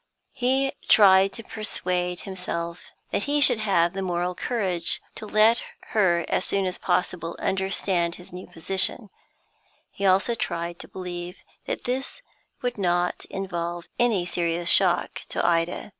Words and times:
He 0.33 0.71
tried 0.89 1.31
to 1.33 1.43
persuade 1.43 2.21
himself 2.21 2.85
that 3.11 3.25
he 3.25 3.39
should 3.39 3.59
have 3.59 3.93
the 3.93 4.01
moral 4.01 4.33
courage 4.33 4.99
to 5.13 5.27
let 5.27 5.61
her 5.93 6.25
as 6.27 6.43
soon 6.43 6.65
as 6.65 6.79
possible 6.79 7.35
understand 7.37 8.15
his 8.15 8.33
new 8.33 8.47
position; 8.47 9.11
he 9.91 10.07
also 10.07 10.33
tried 10.33 10.79
to 10.79 10.87
believe 10.87 11.37
that 11.67 11.83
this 11.83 12.23
would 12.63 12.79
not 12.79 13.25
involve 13.25 13.87
any 13.99 14.25
serious 14.25 14.69
shock 14.69 15.21
to 15.29 15.45
Ida. 15.45 15.89